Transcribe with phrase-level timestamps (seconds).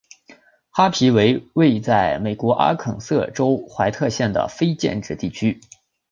[0.71, 5.61] 哈皮为位在美国阿肯色州怀特县的非建制地区。